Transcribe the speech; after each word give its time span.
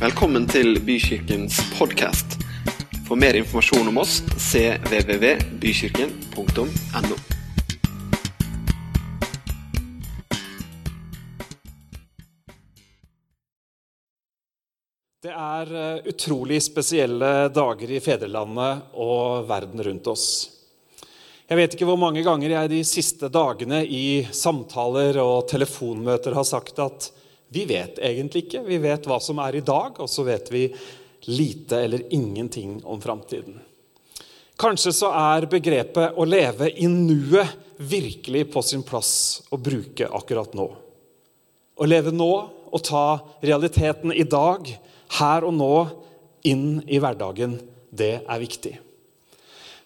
Velkommen 0.00 0.46
til 0.48 0.78
Bykirkens 0.80 1.58
podkast. 1.76 2.40
For 3.04 3.20
mer 3.20 3.36
informasjon 3.36 3.84
om 3.90 3.98
oss 4.00 4.22
cvvvbykirken.no. 4.32 7.18
Det 15.20 15.36
er 15.36 15.74
eh, 15.82 16.00
utrolig 16.14 16.62
spesielle 16.64 17.52
dager 17.52 17.92
i 17.92 18.00
fedrelandet 18.00 18.96
og 18.96 19.44
verden 19.52 19.84
rundt 19.84 20.08
oss. 20.16 20.48
Jeg 21.44 21.60
vet 21.60 21.76
ikke 21.76 21.92
hvor 21.92 22.00
mange 22.00 22.24
ganger 22.24 22.56
jeg 22.56 22.72
de 22.72 22.80
siste 22.88 23.28
dagene 23.28 23.84
i 23.84 24.24
samtaler 24.32 25.20
og 25.20 25.44
telefonmøter 25.52 26.32
har 26.40 26.48
sagt 26.56 26.80
at 26.88 27.19
vi 27.50 27.64
vet 27.66 27.98
egentlig 27.98 28.46
ikke. 28.46 28.62
Vi 28.66 28.78
vet 28.78 29.06
hva 29.10 29.18
som 29.22 29.40
er 29.42 29.58
i 29.58 29.64
dag, 29.66 29.98
og 29.98 30.08
så 30.10 30.22
vet 30.26 30.50
vi 30.52 30.68
lite 31.30 31.82
eller 31.84 32.06
ingenting 32.14 32.78
om 32.86 33.00
framtiden. 33.02 33.58
Kanskje 34.60 34.92
så 34.92 35.10
er 35.16 35.48
begrepet 35.50 36.14
'å 36.14 36.24
leve 36.28 36.70
i 36.70 36.86
nuet' 36.86 37.56
virkelig 37.76 38.52
på 38.52 38.62
sin 38.62 38.82
plass 38.82 39.42
å 39.50 39.56
bruke 39.56 40.04
akkurat 40.04 40.52
nå. 40.54 40.68
Å 41.80 41.86
leve 41.88 42.12
nå 42.12 42.50
og 42.70 42.82
ta 42.84 43.20
realiteten 43.42 44.12
i 44.12 44.22
dag, 44.22 44.68
her 45.18 45.44
og 45.44 45.54
nå, 45.54 45.88
inn 46.44 46.82
i 46.86 47.00
hverdagen, 47.00 47.58
det 47.90 48.20
er 48.28 48.38
viktig. 48.38 48.78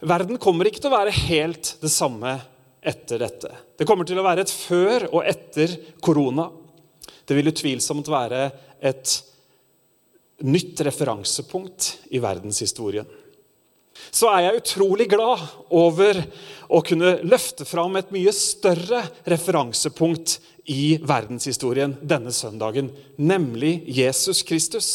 Verden 0.04 0.38
kommer 0.42 0.66
ikke 0.68 0.82
til 0.82 0.90
å 0.90 0.98
være 0.98 1.14
helt 1.30 1.76
det 1.80 1.90
samme 1.90 2.34
etter 2.82 3.22
dette. 3.22 3.50
Det 3.78 3.86
kommer 3.88 4.04
til 4.04 4.18
å 4.20 4.26
være 4.26 4.44
et 4.44 4.52
før 4.52 5.06
og 5.12 5.22
etter 5.24 5.72
korona. 6.04 6.50
Det 7.24 7.36
vil 7.36 7.50
utvilsomt 7.50 8.08
være 8.12 8.48
et 8.84 9.14
nytt 10.44 10.80
referansepunkt 10.84 11.90
i 12.12 12.20
verdenshistorien. 12.22 13.06
Så 14.10 14.26
er 14.32 14.48
jeg 14.48 14.60
utrolig 14.60 15.06
glad 15.12 15.42
over 15.74 16.18
å 16.66 16.80
kunne 16.84 17.16
løfte 17.22 17.66
fram 17.68 17.94
et 17.98 18.10
mye 18.14 18.32
større 18.34 19.04
referansepunkt 19.30 20.38
i 20.74 20.96
verdenshistorien 21.04 21.94
denne 22.02 22.32
søndagen, 22.34 22.90
nemlig 23.16 23.76
Jesus 23.86 24.42
Kristus. 24.46 24.88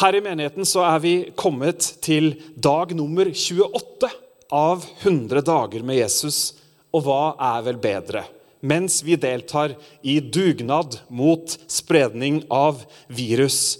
Her 0.00 0.16
i 0.16 0.22
menigheten 0.24 0.64
så 0.68 0.86
er 0.88 1.00
vi 1.04 1.14
kommet 1.36 1.84
til 2.04 2.32
dag 2.56 2.94
nummer 2.96 3.28
28 3.28 4.08
av 4.52 4.86
100 5.02 5.44
dager 5.44 5.84
med 5.84 6.00
Jesus. 6.00 6.54
Og 6.92 7.04
hva 7.06 7.34
er 7.40 7.66
vel 7.68 7.80
bedre? 7.80 8.24
Mens 8.62 9.00
vi 9.02 9.16
deltar 9.18 9.74
i 10.06 10.20
dugnad 10.20 11.00
mot 11.10 11.56
spredning 11.66 12.44
av 12.46 12.84
virus, 13.10 13.78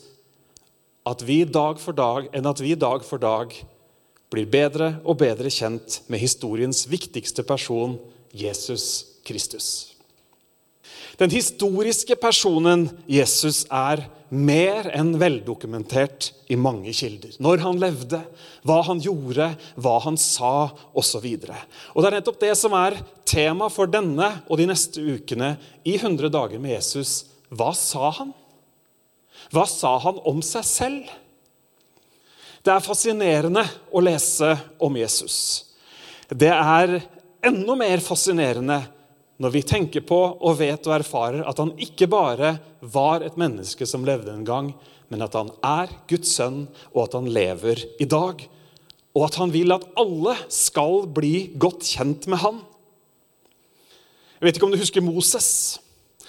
at 1.06 1.22
vi 1.22 1.42
dag 1.46 1.78
for 1.82 1.94
dag, 1.94 2.26
enn 2.34 2.48
at 2.50 2.62
vi 2.62 2.74
dag 2.78 3.04
for 3.06 3.22
dag 3.22 3.54
blir 4.32 4.48
bedre 4.50 4.96
og 5.04 5.20
bedre 5.22 5.50
kjent 5.54 6.00
med 6.10 6.22
historiens 6.22 6.82
viktigste 6.90 7.44
person, 7.46 7.94
Jesus 8.34 9.18
Kristus. 9.26 9.92
Den 11.20 11.30
historiske 11.30 12.16
personen 12.18 12.88
Jesus 13.06 13.62
er 13.70 14.06
mer 14.32 14.86
enn 14.96 15.12
veldokumentert 15.20 16.30
i 16.48 16.56
mange 16.56 16.94
kilder. 16.96 17.34
Når 17.42 17.60
han 17.66 17.80
levde, 17.80 18.22
hva 18.64 18.78
han 18.86 19.00
gjorde, 19.04 19.50
hva 19.76 19.98
han 20.06 20.16
sa 20.20 20.70
osv. 20.96 21.26
Det 21.36 21.52
er 21.52 22.16
nettopp 22.16 22.40
det 22.40 22.54
som 22.56 22.72
er 22.78 22.96
tema 23.28 23.68
for 23.72 23.90
denne 23.92 24.30
og 24.48 24.56
de 24.60 24.70
neste 24.70 25.04
ukene 25.04 25.54
i 25.84 25.98
100 25.98 26.32
dager 26.32 26.62
med 26.62 26.78
Jesus. 26.78 27.26
Hva 27.52 27.74
sa 27.76 28.08
han? 28.22 28.32
Hva 29.52 29.66
sa 29.68 29.98
han 30.00 30.22
om 30.24 30.40
seg 30.44 30.64
selv? 30.64 31.12
Det 32.62 32.72
er 32.72 32.84
fascinerende 32.84 33.66
å 33.92 34.00
lese 34.00 34.54
om 34.80 34.96
Jesus. 34.96 35.36
Det 36.30 36.52
er 36.54 37.00
enda 37.44 37.76
mer 37.76 38.00
fascinerende 38.00 38.80
når 39.42 39.50
vi 39.56 39.64
tenker 39.66 40.04
på 40.06 40.18
og 40.38 40.58
vet 40.60 40.86
og 40.86 40.94
erfarer 40.94 41.42
at 41.48 41.58
han 41.58 41.72
ikke 41.82 42.06
bare 42.10 42.54
var 42.80 43.24
et 43.26 43.38
menneske 43.40 43.86
som 43.88 44.04
levde 44.06 44.30
en 44.30 44.46
gang, 44.46 44.68
men 45.10 45.24
at 45.24 45.34
han 45.34 45.50
er 45.66 45.90
Guds 46.10 46.36
sønn, 46.38 46.66
og 46.94 47.08
at 47.08 47.16
han 47.18 47.26
lever 47.32 47.82
i 48.00 48.06
dag. 48.06 48.44
Og 49.12 49.24
at 49.26 49.38
han 49.40 49.50
vil 49.52 49.74
at 49.74 49.88
alle 49.98 50.36
skal 50.52 51.08
bli 51.12 51.50
godt 51.60 51.84
kjent 51.84 52.28
med 52.30 52.40
han. 52.44 52.60
Jeg 54.38 54.46
vet 54.46 54.58
ikke 54.58 54.68
om 54.68 54.74
du 54.74 54.80
husker 54.80 55.04
Moses. 55.04 55.48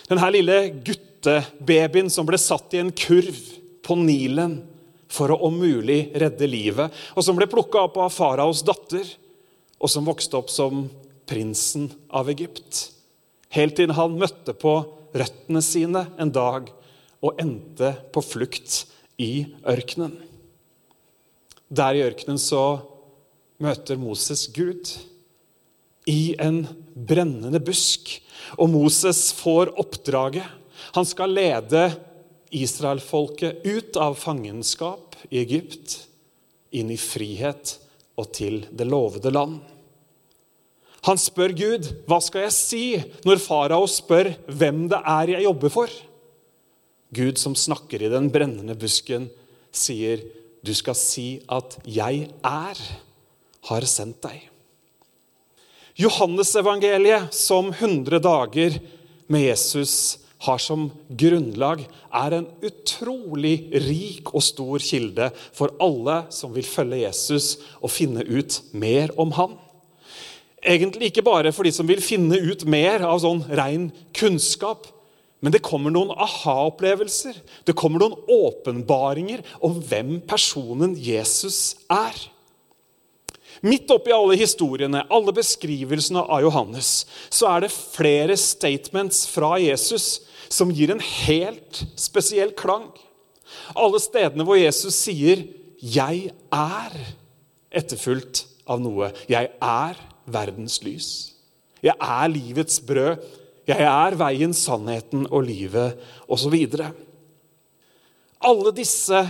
Denne 0.09 0.31
lille 0.33 0.57
guttebabyen 0.83 2.09
som 2.11 2.27
ble 2.27 2.39
satt 2.41 2.73
i 2.75 2.81
en 2.81 2.91
kurv 2.91 3.37
på 3.85 3.97
Nilen 3.99 4.57
for 5.13 5.31
å 5.31 5.37
om 5.45 5.61
mulig 5.61 6.07
redde 6.17 6.49
livet, 6.49 6.89
og 7.13 7.21
som 7.25 7.37
ble 7.37 7.45
plukka 7.49 7.85
opp 7.85 8.01
av 8.01 8.11
faraos 8.13 8.65
datter, 8.65 9.05
og 9.77 9.91
som 9.91 10.07
vokste 10.07 10.39
opp 10.39 10.49
som 10.49 10.87
prinsen 11.29 11.91
av 12.09 12.31
Egypt. 12.33 12.92
Helt 13.53 13.77
til 13.77 13.93
han 13.93 14.17
møtte 14.17 14.55
på 14.57 14.77
røttene 15.13 15.61
sine 15.61 16.07
en 16.21 16.31
dag 16.33 16.71
og 17.23 17.41
endte 17.41 17.93
på 18.13 18.23
flukt 18.25 18.83
i 19.21 19.45
ørkenen. 19.69 20.15
Der 21.69 21.97
i 21.97 22.03
ørkenen 22.05 22.41
så 22.41 22.81
møter 23.63 23.99
Moses 24.01 24.47
Gud 24.53 24.89
i 26.09 26.33
en 26.41 26.65
brennende 26.93 27.61
busk. 27.63 28.09
Og 28.57 28.69
Moses 28.73 29.29
får 29.37 29.71
oppdraget. 29.79 30.45
Han 30.97 31.07
skal 31.07 31.33
lede 31.33 31.85
israelfolket 32.53 33.63
ut 33.65 33.97
av 33.97 34.17
fangenskap 34.19 35.15
i 35.29 35.39
Egypt, 35.41 35.95
inn 36.73 36.91
i 36.93 36.99
frihet 36.99 37.77
og 38.19 38.29
til 38.35 38.63
det 38.69 38.85
lovede 38.89 39.31
land. 39.33 39.61
Han 41.03 41.19
spør 41.19 41.51
Gud, 41.51 41.83
'Hva 42.07 42.19
skal 42.23 42.45
jeg 42.45 42.55
si?' 42.55 43.03
når 43.25 43.41
farao 43.43 43.87
spør 43.87 44.33
hvem 44.47 44.87
det 44.89 45.01
er 45.03 45.35
jeg 45.35 45.43
jobber 45.43 45.69
for. 45.69 45.89
Gud 47.13 47.37
som 47.37 47.55
snakker 47.55 48.01
i 48.01 48.09
den 48.09 48.31
brennende 48.31 48.75
busken, 48.75 49.29
sier, 49.71 50.23
'Du 50.63 50.73
skal 50.73 50.95
si 50.95 51.41
at 51.49 51.77
jeg 51.85 52.29
er, 52.43 52.77
har 53.67 53.81
sendt 53.81 54.21
deg'. 54.21 54.49
Johannesevangeliet, 55.99 57.33
som 57.33 57.69
100 57.69 58.19
dager 58.19 58.79
med 59.27 59.41
Jesus 59.45 60.17
har 60.39 60.57
som 60.57 60.89
grunnlag, 61.09 61.83
er 62.13 62.33
en 62.33 62.47
utrolig 62.63 63.69
rik 63.85 64.33
og 64.33 64.43
stor 64.43 64.79
kilde 64.79 65.29
for 65.53 65.75
alle 65.83 66.23
som 66.33 66.53
vil 66.55 66.65
følge 66.65 67.03
Jesus 67.05 67.57
og 67.81 67.91
finne 67.91 68.25
ut 68.25 68.61
mer 68.73 69.13
om 69.17 69.31
han. 69.37 69.53
Egentlig 70.63 71.11
ikke 71.11 71.25
bare 71.25 71.51
for 71.51 71.67
de 71.67 71.73
som 71.75 71.87
vil 71.87 72.01
finne 72.03 72.39
ut 72.39 72.63
mer 72.69 73.03
av 73.03 73.19
sånn 73.23 73.43
ren 73.51 73.89
kunnskap. 74.15 74.87
Men 75.43 75.51
det 75.51 75.59
kommer 75.65 75.91
noen 75.91 76.13
aha-opplevelser, 76.15 77.35
det 77.67 77.75
kommer 77.75 77.99
noen 77.99 78.15
åpenbaringer 78.31 79.41
om 79.59 79.75
hvem 79.83 80.21
personen 80.23 80.93
Jesus 80.95 81.75
er. 81.91 82.15
Midt 83.63 83.91
oppi 83.91 84.11
alle 84.15 84.37
historiene, 84.39 85.03
alle 85.11 85.33
beskrivelsene 85.35 86.23
av 86.23 86.45
Johannes, 86.45 87.03
så 87.27 87.49
er 87.51 87.65
det 87.65 87.73
flere 87.75 88.37
statements 88.39 89.25
fra 89.31 89.57
Jesus 89.59 90.23
som 90.51 90.71
gir 90.71 90.91
en 90.95 91.03
helt 91.03 91.83
spesiell 91.99 92.55
klang. 92.55 92.87
Alle 93.75 93.99
stedene 94.03 94.47
hvor 94.47 94.59
Jesus 94.59 94.95
sier 94.95 95.43
'Jeg 95.83 96.31
er', 96.51 97.15
etterfulgt 97.71 98.45
av 98.67 98.79
noe. 98.79 99.11
'Jeg 99.27 99.51
er' 99.59 100.12
verdens 100.25 100.81
lys. 100.83 101.09
Jeg 101.83 101.95
er 101.99 102.27
livets 102.31 102.79
brød. 102.85 103.23
Jeg 103.67 103.79
er 103.87 104.17
veien, 104.19 104.53
sannheten 104.55 105.25
og 105.31 105.45
livet, 105.47 105.95
osv. 106.27 106.55
Alle 108.43 108.73
disse 108.75 109.21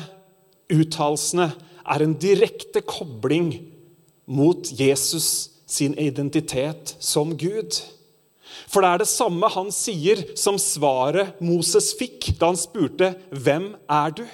uttalelsene 0.74 1.51
er 1.84 2.04
en 2.06 2.16
direkte 2.18 2.81
kobling 2.81 3.51
mot 4.25 4.69
Jesus 4.80 5.51
sin 5.69 5.94
identitet 6.00 6.95
som 7.00 7.36
Gud. 7.38 7.78
For 8.69 8.81
det 8.81 8.90
er 8.90 9.01
det 9.04 9.10
samme 9.10 9.50
han 9.54 9.69
sier 9.74 10.24
som 10.40 10.57
svaret 10.62 11.38
Moses 11.44 11.92
fikk 11.98 12.34
da 12.40 12.50
han 12.51 12.57
spurte 12.57 13.13
'Hvem 13.30 13.75
er 13.90 14.10
du?' 14.18 14.30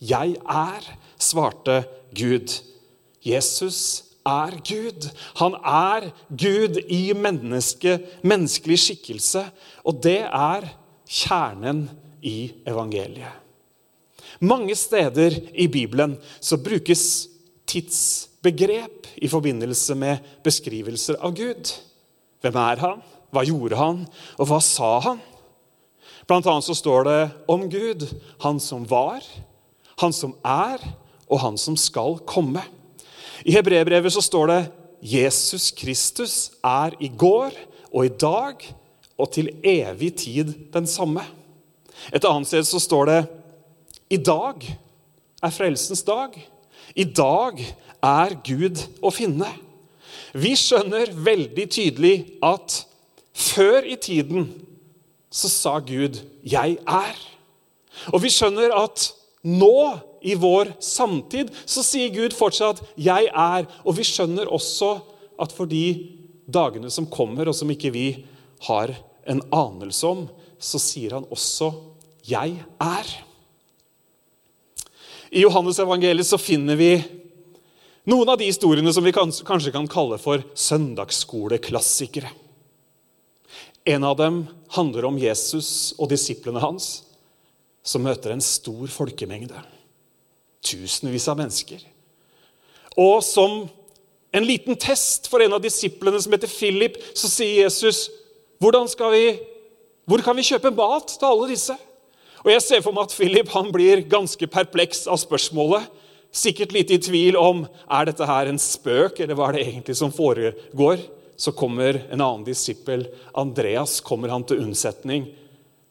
'Jeg 0.00 0.36
er', 0.48 0.96
svarte 1.18 1.84
Gud. 2.14 2.62
Jesus 3.24 4.07
er 4.28 4.58
Gud. 4.66 5.08
Han 5.40 5.56
er 5.64 6.10
Gud 6.28 6.78
i 6.88 7.12
menneske, 7.16 7.98
menneskelig 8.22 8.78
skikkelse. 8.84 9.44
Og 9.88 10.02
det 10.04 10.20
er 10.26 10.68
kjernen 11.08 11.86
i 12.22 12.52
evangeliet. 12.68 13.44
Mange 14.40 14.76
steder 14.78 15.34
i 15.54 15.66
Bibelen 15.66 16.14
så 16.40 16.60
brukes 16.62 17.28
tidsbegrep 17.66 19.08
i 19.16 19.28
forbindelse 19.28 19.96
med 19.98 20.22
beskrivelser 20.44 21.18
av 21.24 21.34
Gud. 21.34 21.72
Hvem 22.44 22.60
er 22.62 22.84
han? 22.84 23.02
Hva 23.34 23.42
gjorde 23.44 23.80
han? 23.80 24.04
Og 24.38 24.48
hva 24.48 24.60
sa 24.64 24.92
han? 25.04 25.20
Blant 26.28 26.46
annet 26.46 26.66
så 26.68 26.76
står 26.76 27.08
det 27.08 27.20
om 27.48 27.66
Gud, 27.72 28.04
han 28.44 28.60
som 28.60 28.84
var, 28.88 29.24
Han 29.98 30.12
som 30.14 30.36
er, 30.46 30.78
og 31.26 31.40
han 31.42 31.56
som 31.58 31.74
skal 31.74 32.20
komme. 32.22 32.62
I 33.44 33.54
hebreerbrevet 33.54 34.12
så 34.12 34.22
står 34.24 34.50
det 34.50 34.60
Jesus 35.14 35.70
Kristus 35.70 36.50
er 36.64 36.96
i 37.00 37.08
går 37.08 37.54
og 37.92 38.06
i 38.06 38.12
dag 38.12 38.64
og 39.18 39.30
til 39.34 39.50
evig 39.66 40.14
tid 40.24 40.52
den 40.74 40.86
samme. 40.86 41.22
Et 42.14 42.24
annet 42.24 42.50
sted 42.50 42.66
så 42.66 42.80
står 42.82 43.10
det 43.10 43.20
i 44.10 44.16
dag 44.16 44.62
er 45.42 45.54
frelsens 45.54 46.02
dag. 46.06 46.34
I 46.94 47.04
dag 47.04 47.60
er 48.02 48.36
Gud 48.46 48.80
å 49.04 49.12
finne. 49.14 49.48
Vi 50.32 50.54
skjønner 50.58 51.12
veldig 51.12 51.66
tydelig 51.72 52.14
at 52.44 52.82
før 53.38 53.86
i 53.86 53.96
tiden 54.00 54.48
så 55.30 55.48
sa 55.48 55.78
Gud 55.78 56.22
'Jeg 56.42 56.78
er'. 56.86 57.26
Og 58.12 58.22
vi 58.22 58.30
skjønner 58.30 58.72
at 58.72 59.12
nå, 59.42 59.98
i 60.20 60.34
vår 60.34 60.72
samtid, 60.82 61.50
så 61.64 61.84
sier 61.86 62.14
Gud 62.14 62.34
fortsatt 62.36 62.82
'Jeg 62.96 63.30
er'. 63.32 63.66
Og 63.84 63.96
vi 63.96 64.04
skjønner 64.04 64.50
også 64.50 65.00
at 65.38 65.52
for 65.52 65.66
de 65.66 66.16
dagene 66.48 66.90
som 66.90 67.06
kommer, 67.06 67.48
og 67.48 67.54
som 67.54 67.70
ikke 67.70 67.92
vi 67.92 68.24
har 68.66 68.96
en 69.26 69.42
anelse 69.52 70.06
om, 70.06 70.28
så 70.58 70.78
sier 70.78 71.14
han 71.14 71.24
også 71.30 71.72
'Jeg 72.24 72.64
er'. 72.80 73.14
I 75.30 75.40
Johannes 75.44 75.78
evangeliet 75.78 76.26
så 76.26 76.38
finner 76.40 76.76
vi 76.76 77.04
noen 78.08 78.28
av 78.28 78.38
de 78.40 78.48
historiene 78.48 78.92
som 78.92 79.04
vi 79.04 79.12
kanskje 79.12 79.72
kan 79.72 79.88
kalle 79.88 80.16
for 80.18 80.42
søndagsskoleklassikere. 80.56 82.30
En 83.84 84.04
av 84.04 84.16
dem 84.16 84.46
handler 84.76 85.04
om 85.04 85.18
Jesus 85.20 85.94
og 85.98 86.08
disiplene 86.08 86.60
hans, 86.60 87.04
som 87.84 88.04
møter 88.04 88.32
en 88.32 88.44
stor 88.44 88.88
folkemengde. 88.92 89.60
Tusenvis 90.64 91.28
av 91.30 91.38
mennesker. 91.38 91.82
Og 92.98 93.22
som 93.24 93.66
en 94.34 94.44
liten 94.44 94.76
test 94.76 95.28
for 95.30 95.42
en 95.42 95.54
av 95.56 95.62
disiplene 95.62 96.20
som 96.20 96.34
heter 96.34 96.50
Philip, 96.50 96.98
så 97.14 97.30
sier 97.30 97.64
Jesus, 97.64 98.08
vi, 98.60 99.38
'Hvor 100.06 100.22
kan 100.22 100.36
vi 100.36 100.42
kjøpe 100.42 100.74
mat 100.74 101.06
til 101.06 101.26
alle 101.26 101.48
disse?' 101.48 101.78
Og 102.44 102.52
Jeg 102.52 102.62
ser 102.62 102.80
for 102.80 102.92
meg 102.92 103.04
at 103.04 103.14
Philip 103.14 103.48
han 103.48 103.72
blir 103.72 104.08
ganske 104.08 104.46
perpleks 104.46 105.06
av 105.06 105.18
spørsmålet. 105.18 105.82
Sikkert 106.32 106.72
litt 106.72 106.90
i 106.90 106.98
tvil 106.98 107.36
om 107.36 107.66
er 107.90 108.04
dette 108.04 108.24
her 108.24 108.46
en 108.46 108.58
spøk, 108.58 109.20
eller 109.20 109.34
hva 109.34 109.48
er 109.48 109.52
det 109.52 109.66
egentlig 109.66 109.96
som 109.96 110.12
foregår. 110.12 110.98
Så 111.36 111.52
kommer 111.52 112.06
en 112.12 112.20
annen 112.20 112.44
disippel, 112.44 113.08
Andreas, 113.34 114.00
kommer 114.00 114.28
han 114.28 114.44
til 114.44 114.58
unnsetning 114.58 115.26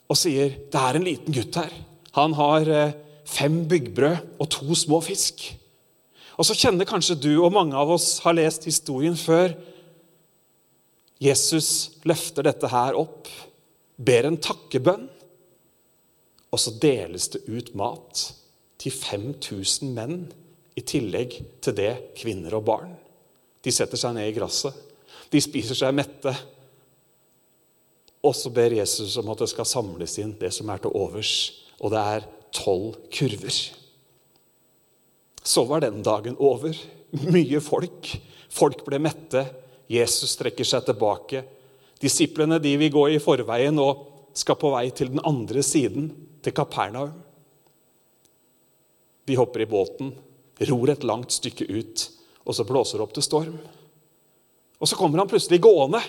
og 0.07 0.15
sier 0.15 0.55
det 0.71 0.79
er 0.79 0.97
en 0.97 1.05
liten 1.07 1.35
gutt 1.35 1.57
her. 1.59 1.73
Han 2.15 2.33
har 2.37 2.69
eh, 2.71 2.95
fem 3.27 3.63
byggbrød 3.69 4.39
og 4.39 4.50
to 4.53 4.75
små 4.75 5.01
fisk. 5.03 5.44
Og 6.38 6.45
så 6.45 6.56
kjenner 6.57 6.88
kanskje 6.88 7.18
du 7.19 7.31
og 7.41 7.53
mange 7.56 7.75
av 7.77 7.91
oss 7.91 8.19
har 8.24 8.38
lest 8.38 8.68
historien 8.69 9.18
før. 9.18 9.56
Jesus 11.21 11.97
løfter 12.06 12.45
dette 12.45 12.69
her 12.69 12.97
opp, 12.97 13.29
ber 13.97 14.29
en 14.29 14.38
takkebønn. 14.38 15.07
Og 16.53 16.62
så 16.62 16.71
deles 16.79 17.27
det 17.33 17.44
ut 17.50 17.74
mat 17.75 18.21
til 18.79 18.94
5000 18.94 19.95
menn, 19.97 20.27
i 20.77 20.83
tillegg 20.85 21.33
til 21.65 21.73
det 21.73 21.94
kvinner 22.19 22.53
og 22.53 22.68
barn. 22.68 22.91
De 23.65 23.71
setter 23.73 23.97
seg 23.97 24.13
ned 24.13 24.30
i 24.30 24.35
gresset. 24.35 24.75
De 25.33 25.41
spiser 25.41 25.75
seg 25.75 25.95
mette. 25.97 26.30
Og 28.21 28.35
så 28.38 28.51
ber 28.53 28.75
Jesus 28.77 29.15
om 29.18 29.31
at 29.33 29.41
det 29.41 29.50
skal 29.50 29.65
samles 29.65 30.19
inn 30.21 30.35
det 30.38 30.51
som 30.53 30.69
er 30.69 30.83
til 30.83 30.94
overs. 30.94 31.33
Og 31.81 31.89
det 31.95 32.03
er 32.13 32.27
tolv 32.57 32.98
kurver. 33.13 33.59
Så 35.44 35.63
var 35.69 35.86
den 35.86 36.01
dagen 36.04 36.36
over. 36.39 36.75
Mye 37.31 37.62
folk. 37.63 38.09
Folk 38.51 38.83
ble 38.88 39.00
mette. 39.00 39.45
Jesus 39.88 40.36
trekker 40.39 40.68
seg 40.68 40.83
tilbake. 40.89 41.44
Disiplene 42.01 42.59
de 42.62 42.74
vil 42.81 42.94
gå 42.94 43.06
i 43.13 43.21
forveien 43.24 43.77
og 43.81 44.04
skal 44.38 44.57
på 44.59 44.74
vei 44.74 44.89
til 44.94 45.13
den 45.13 45.24
andre 45.25 45.63
siden 45.65 46.12
til 46.45 46.54
Kapernaum. 46.56 47.15
De 49.27 49.36
hopper 49.36 49.65
i 49.65 49.68
båten, 49.68 50.13
ror 50.69 50.92
et 50.92 51.04
langt 51.04 51.33
stykke 51.36 51.65
ut, 51.68 52.06
og 52.48 52.56
så 52.56 52.63
blåser 52.68 53.00
det 53.00 53.04
opp 53.04 53.15
til 53.18 53.25
storm. 53.25 53.57
Og 54.77 54.88
så 54.88 54.95
kommer 54.95 55.19
han 55.19 55.27
plutselig 55.27 55.59
gående. 55.63 56.00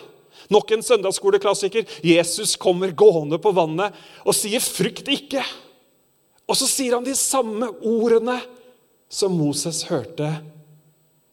Nok 0.52 0.70
en 0.70 0.84
søndagsskoleklassiker. 0.86 1.88
Jesus 2.04 2.54
kommer 2.60 2.92
gående 2.94 3.40
på 3.42 3.50
vannet 3.56 3.96
og 4.22 4.36
sier 4.36 4.60
'frykt 4.62 5.08
ikke'. 5.08 5.42
Og 6.48 6.56
så 6.56 6.68
sier 6.68 6.96
han 6.96 7.06
de 7.06 7.14
samme 7.18 7.68
ordene 7.84 8.38
som 9.08 9.36
Moses 9.36 9.84
hørte. 9.88 10.40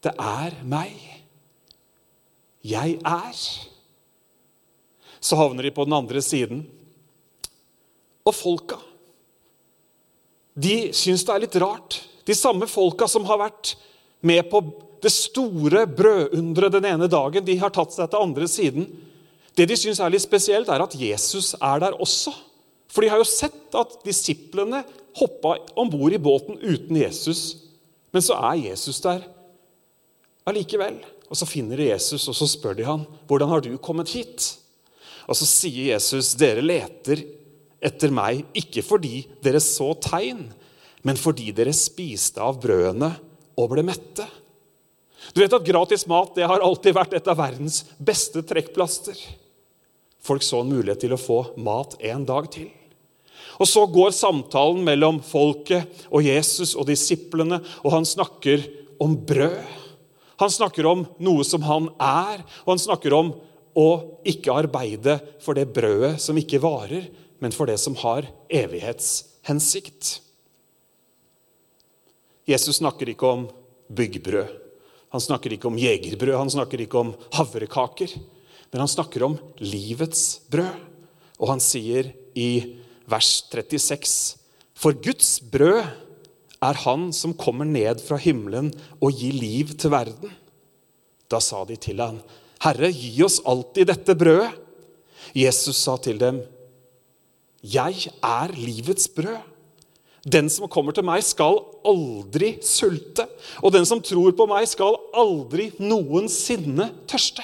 'Det 0.04 0.14
er 0.20 0.52
meg. 0.64 0.96
Jeg 2.64 3.00
er'. 3.02 3.68
Så 5.22 5.36
havner 5.36 5.64
de 5.64 5.72
på 5.72 5.86
den 5.86 5.94
andre 5.94 6.22
siden. 6.22 6.68
Og 8.26 8.36
folka 8.36 8.78
de 10.56 10.94
syns 10.96 11.26
det 11.28 11.34
er 11.34 11.44
litt 11.44 11.58
rart. 11.60 12.00
De 12.26 12.36
samme 12.36 12.68
folka 12.72 13.10
som 13.12 13.28
har 13.28 13.42
vært 13.44 13.76
med 14.26 14.48
på 14.50 14.62
det 15.04 15.12
store 15.14 15.84
brødunderet 15.86 16.78
den 16.78 16.88
ene 16.90 17.10
dagen, 17.12 17.46
de 17.46 17.58
har 17.60 17.74
tatt 17.76 17.94
seg 17.94 18.10
til 18.10 18.24
andre 18.24 18.48
siden. 18.50 18.88
Det 19.56 19.68
de 19.70 19.78
syns 19.78 20.00
er 20.02 20.14
litt 20.14 20.24
spesielt, 20.24 20.72
er 20.72 20.82
at 20.82 20.96
Jesus 20.98 21.54
er 21.60 21.84
der 21.84 22.00
også. 22.02 22.34
For 22.90 23.04
de 23.04 23.12
har 23.12 23.20
jo 23.20 23.28
sett 23.28 23.76
at 23.76 24.00
disiplene 24.08 24.82
hoppa 25.20 25.58
om 25.76 25.90
bord 25.90 26.14
i 26.14 26.22
båten 26.22 26.60
uten 26.62 27.00
Jesus. 27.00 27.58
Men 28.12 28.24
så 28.24 28.38
er 28.52 28.62
Jesus 28.70 29.02
der 29.04 29.24
allikevel. 30.48 31.02
Og 31.26 31.40
så 31.40 31.48
finner 31.50 31.80
de 31.80 31.90
Jesus, 31.90 32.28
og 32.30 32.38
så 32.38 32.48
spør 32.48 32.76
de 32.78 32.86
han, 32.86 33.06
'Hvordan 33.28 33.50
har 33.50 33.62
du 33.62 33.78
kommet 33.78 34.10
hit?' 34.14 34.58
Og 35.28 35.36
så 35.36 35.46
sier 35.46 35.94
Jesus, 35.94 36.36
'Dere 36.36 36.62
leter 36.62 37.24
etter 37.82 38.12
meg, 38.12 38.46
ikke 38.54 38.84
fordi 38.86 39.26
dere 39.42 39.60
så 39.60 39.94
tegn, 40.00 40.54
men 41.04 41.18
fordi 41.18 41.52
dere 41.52 41.74
spiste 41.74 42.42
av 42.42 42.60
brødene 42.62 43.12
og 43.58 43.70
ble 43.70 43.84
mette. 43.84 44.26
Du 45.34 45.42
vet 45.42 45.54
at 45.54 45.66
Gratis 45.66 46.06
mat 46.08 46.36
det 46.36 46.48
har 46.48 46.62
alltid 46.62 46.94
vært 46.94 47.14
et 47.14 47.28
av 47.28 47.38
verdens 47.38 47.84
beste 47.98 48.42
trekkplaster. 48.42 49.18
Folk 50.22 50.42
så 50.46 50.62
en 50.62 50.70
mulighet 50.70 51.00
til 51.06 51.14
å 51.14 51.22
få 51.22 51.40
mat 51.62 51.96
en 52.00 52.26
dag 52.26 52.50
til. 52.54 52.70
Og 53.60 53.68
Så 53.68 53.86
går 53.88 54.14
samtalen 54.16 54.84
mellom 54.86 55.22
folket 55.24 56.08
og 56.10 56.26
Jesus 56.26 56.76
og 56.76 56.88
disiplene, 56.90 57.62
og 57.84 57.92
han 57.96 58.08
snakker 58.08 58.66
om 59.02 59.16
brød. 59.16 59.62
Han 60.42 60.52
snakker 60.52 60.88
om 60.90 61.06
noe 61.24 61.44
som 61.48 61.64
han 61.64 61.90
er, 62.02 62.44
og 62.66 62.76
han 62.76 62.84
snakker 62.84 63.16
om 63.16 63.32
å 63.76 63.90
ikke 64.28 64.56
arbeide 64.56 65.20
for 65.44 65.56
det 65.56 65.70
brødet 65.76 66.18
som 66.24 66.38
ikke 66.40 66.62
varer, 66.64 67.08
men 67.40 67.56
for 67.56 67.68
det 67.68 67.78
som 67.80 67.96
har 68.00 68.28
evighetshensikt. 68.52 70.20
Jesus 72.46 72.80
snakker 72.80 73.10
ikke 73.12 73.32
om 73.32 73.48
byggbrød. 73.96 74.62
Han 75.16 75.24
snakker 75.24 75.56
ikke 75.56 75.70
om 75.70 75.80
jegerbrød, 75.80 76.36
han 76.36 76.52
snakker 76.52 76.84
ikke 76.84 77.00
om 77.00 77.14
havrekaker. 77.38 78.12
Men 78.72 78.84
han 78.84 78.92
snakker 78.92 79.24
om 79.24 79.38
livets 79.64 80.42
brød. 80.52 80.82
Og 81.40 81.48
han 81.54 81.62
sier 81.64 82.10
i 82.36 82.50
vers 83.10 83.46
36.: 83.52 84.38
For 84.76 84.94
Guds 84.94 85.40
brød 85.40 85.84
er 86.66 86.82
Han 86.86 87.12
som 87.14 87.36
kommer 87.38 87.66
ned 87.66 88.02
fra 88.04 88.18
himmelen 88.22 88.72
og 89.02 89.14
gir 89.14 89.36
liv 89.36 89.76
til 89.78 89.94
verden. 89.94 90.34
Da 91.30 91.40
sa 91.42 91.64
de 91.66 91.78
til 91.78 92.02
ham, 92.02 92.20
Herre, 92.64 92.90
gi 92.90 93.18
oss 93.26 93.42
alltid 93.46 93.90
dette 93.92 94.16
brødet. 94.18 94.54
Jesus 95.36 95.78
sa 95.78 95.98
til 95.98 96.20
dem, 96.20 96.42
'Jeg 97.64 98.12
er 98.24 98.54
livets 98.54 99.08
brød'. 99.08 99.42
Den 100.26 100.50
som 100.50 100.68
kommer 100.68 100.92
til 100.92 101.06
meg, 101.06 101.24
skal 101.24 101.60
aldri 101.86 102.58
sulte. 102.62 103.28
Og 103.62 103.74
den 103.74 103.86
som 103.86 104.02
tror 104.02 104.32
på 104.32 104.48
meg, 104.50 104.68
skal 104.68 104.98
aldri 105.14 105.72
noensinne 105.80 106.92
tørste. 107.08 107.44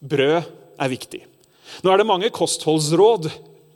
Brød 0.00 0.42
er 0.80 0.88
viktig. 0.88 1.20
Nå 1.82 1.92
er 1.92 1.96
det 2.00 2.06
mange 2.06 2.30
kostholdsråd 2.30 3.30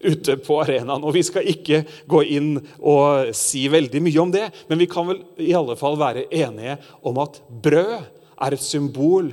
ute 0.05 0.37
på 0.43 0.61
arenaen, 0.63 1.05
og 1.05 1.15
vi 1.17 1.25
skal 1.27 1.49
ikke 1.51 1.83
gå 2.11 2.23
inn 2.37 2.53
og 2.79 3.33
si 3.37 3.65
veldig 3.71 4.03
mye 4.05 4.23
om 4.23 4.33
det, 4.35 4.47
men 4.71 4.81
vi 4.81 4.89
kan 4.91 5.09
vel 5.09 5.23
i 5.43 5.55
alle 5.57 5.77
fall 5.79 5.99
være 6.01 6.29
enige 6.31 6.79
om 7.07 7.19
at 7.23 7.41
brød 7.49 7.97
er 8.39 8.55
et 8.55 8.63
symbol 8.63 9.33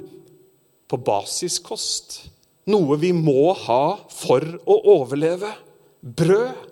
på 0.89 0.99
basiskost. 1.05 2.23
Noe 2.69 2.97
vi 2.97 3.11
må 3.13 3.53
ha 3.65 3.97
for 4.09 4.45
å 4.65 4.79
overleve. 4.95 5.51
Brød. 6.01 6.71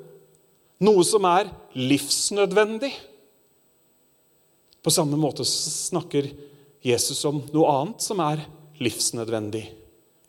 Noe 0.83 1.03
som 1.07 1.25
er 1.29 1.51
livsnødvendig. 1.77 2.91
På 4.83 4.91
samme 4.91 5.15
måte 5.15 5.45
snakker 5.47 6.27
Jesus 6.83 7.21
om 7.29 7.39
noe 7.53 7.69
annet 7.71 8.03
som 8.03 8.19
er 8.25 8.41
livsnødvendig. 8.83 9.63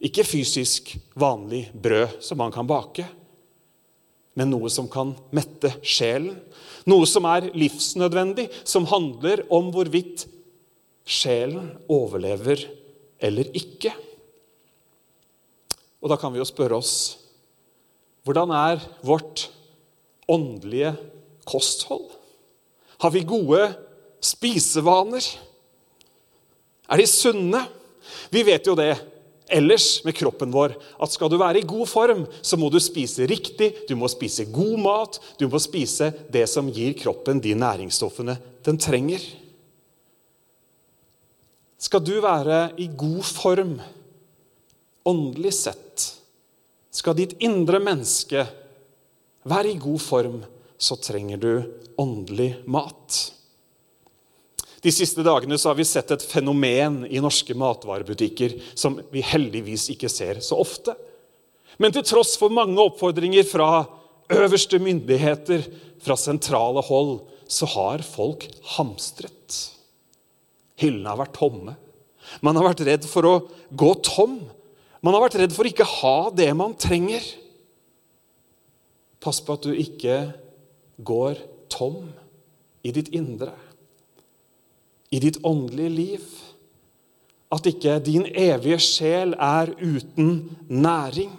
Ikke 0.04 0.26
fysisk 0.26 0.92
vanlig 1.18 1.66
brød 1.72 2.20
som 2.22 2.38
man 2.38 2.52
kan 2.54 2.68
bake. 2.68 3.06
Men 4.34 4.50
noe 4.50 4.70
som 4.72 4.88
kan 4.90 5.14
mette 5.34 5.70
sjelen. 5.86 6.36
Noe 6.90 7.06
som 7.08 7.26
er 7.30 7.48
livsnødvendig, 7.56 8.48
som 8.66 8.88
handler 8.90 9.44
om 9.54 9.70
hvorvidt 9.74 10.26
sjelen 11.04 11.70
overlever 11.92 12.60
eller 13.24 13.48
ikke. 13.56 13.92
Og 16.04 16.10
da 16.12 16.18
kan 16.20 16.34
vi 16.34 16.42
jo 16.42 16.48
spørre 16.48 16.80
oss 16.80 16.94
hvordan 18.24 18.52
er 18.56 18.84
vårt 19.04 19.46
åndelige 20.32 20.94
kosthold? 21.44 22.06
Har 23.00 23.12
vi 23.12 23.24
gode 23.28 23.66
spisevaner? 24.24 25.24
Er 26.88 27.00
de 27.00 27.08
sunne? 27.08 27.60
Vi 28.32 28.44
vet 28.48 28.64
jo 28.64 28.76
det 28.76 28.94
ellers 29.52 30.04
med 30.04 30.16
kroppen 30.16 30.52
vår 30.54 30.74
at 31.02 31.12
skal 31.12 31.30
du 31.30 31.36
være 31.40 31.60
i 31.60 31.68
god 31.68 31.88
form, 31.90 32.24
så 32.42 32.56
må 32.60 32.70
du 32.72 32.78
spise 32.82 33.28
riktig, 33.28 33.72
du 33.88 33.94
må 33.98 34.08
spise 34.12 34.46
god 34.52 34.76
mat, 34.80 35.18
du 35.38 35.46
må 35.50 35.60
spise 35.62 36.10
det 36.32 36.46
som 36.50 36.70
gir 36.72 36.96
kroppen 36.98 37.42
de 37.44 37.54
næringsstoffene 37.58 38.38
den 38.64 38.80
trenger. 38.80 39.20
Skal 41.78 42.00
du 42.00 42.16
være 42.24 42.70
i 42.80 42.88
god 42.96 43.22
form 43.28 43.76
åndelig 45.04 45.52
sett, 45.52 46.04
skal 46.94 47.16
ditt 47.18 47.36
indre 47.44 47.80
menneske 47.82 48.46
være 49.44 49.74
i 49.74 49.80
god 49.80 50.00
form, 50.00 50.38
så 50.80 50.96
trenger 50.96 51.40
du 51.40 51.50
åndelig 52.00 52.54
mat. 52.64 53.18
De 54.84 54.92
siste 54.92 55.24
dagene 55.24 55.56
har 55.56 55.76
vi 55.78 55.84
sett 55.88 56.10
et 56.12 56.24
fenomen 56.28 57.06
i 57.08 57.22
norske 57.24 57.54
matvarebutikker 57.56 58.58
som 58.76 58.98
vi 59.12 59.22
heldigvis 59.24 59.86
ikke 59.94 60.10
ser 60.12 60.42
så 60.44 60.58
ofte. 60.60 60.92
Men 61.80 61.94
til 61.94 62.04
tross 62.04 62.34
for 62.36 62.52
mange 62.52 62.76
oppfordringer 62.82 63.46
fra 63.48 63.86
øverste 64.34 64.76
myndigheter, 64.82 65.64
fra 66.04 66.18
sentrale 66.20 66.84
hold, 66.84 67.22
så 67.48 67.68
har 67.72 68.04
folk 68.04 68.44
hamstret. 68.76 69.56
Hyllene 70.80 71.14
har 71.14 71.22
vært 71.22 71.36
tomme. 71.38 71.78
Man 72.44 72.60
har 72.60 72.68
vært 72.68 72.84
redd 72.84 73.08
for 73.08 73.28
å 73.28 73.34
gå 73.72 73.90
tom. 74.04 74.36
Man 75.00 75.16
har 75.16 75.24
vært 75.24 75.40
redd 75.40 75.56
for 75.56 75.68
ikke 75.68 75.88
ha 75.88 76.28
det 76.36 76.50
man 76.56 76.76
trenger. 76.76 77.24
Pass 79.24 79.40
på 79.40 79.56
at 79.56 79.64
du 79.64 79.72
ikke 79.72 80.26
går 81.00 81.40
tom 81.72 82.02
i 82.84 82.92
ditt 82.92 83.14
indre 83.16 83.54
i 85.14 85.20
ditt 85.22 85.38
åndelige 85.46 85.92
liv. 85.94 86.24
At 87.54 87.68
ikke 87.70 88.00
din 88.02 88.26
evige 88.26 88.80
sjel 88.82 89.36
er 89.38 89.70
uten 89.78 90.56
næring. 90.68 91.34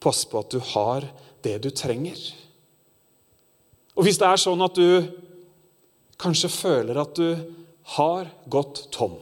Pass 0.00 0.26
på 0.28 0.42
at 0.42 0.52
du 0.52 0.60
har 0.74 1.06
det 1.44 1.56
du 1.64 1.70
trenger. 1.72 2.18
Og 3.96 4.04
hvis 4.06 4.20
det 4.20 4.28
er 4.28 4.38
sånn 4.38 4.60
at 4.62 4.76
du 4.76 5.08
kanskje 6.20 6.50
føler 6.52 7.00
at 7.00 7.16
du 7.18 7.32
har 7.96 8.28
gått 8.50 8.84
tom, 8.94 9.16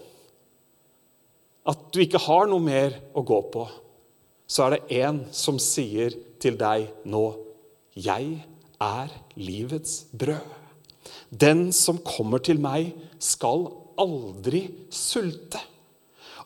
at 1.66 1.88
du 1.95 2.02
ikke 2.02 2.21
har 2.26 2.50
noe 2.50 2.62
mer 2.62 2.99
å 3.16 3.25
gå 3.26 3.38
på, 3.52 3.64
så 4.47 4.66
er 4.66 4.76
det 4.76 5.00
én 5.02 5.23
som 5.35 5.59
sier 5.62 6.14
til 6.43 6.59
deg 6.59 6.90
nå 7.09 7.25
Jeg 7.97 8.45
er 8.83 9.12
livets 9.40 10.05
brød. 10.12 10.66
Den 11.30 11.71
som 11.75 11.99
kommer 12.04 12.42
til 12.42 12.61
meg, 12.62 12.92
skal 13.18 13.68
aldri 13.99 14.66
sulte. 14.92 15.61